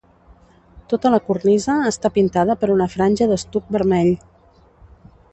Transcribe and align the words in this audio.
Tota 0.93 1.09
la 1.15 1.19
cornisa 1.25 1.75
està 1.89 2.09
pintada 2.15 2.55
per 2.63 2.69
una 2.75 2.87
franja 2.93 3.27
d'estuc 3.33 3.69
vermell. 3.77 4.09